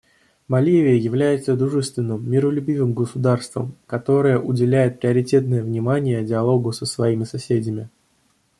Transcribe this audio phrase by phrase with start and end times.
[0.47, 7.87] Боливия является дружественным, миролюбивым государством, которое уделяет приоритетное внимание диалогу со своими соседями.